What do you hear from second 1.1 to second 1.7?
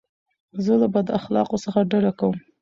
اخلاقو